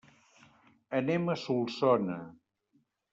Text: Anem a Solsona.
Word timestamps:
Anem 0.99 1.29
a 1.33 1.37
Solsona. 1.43 2.17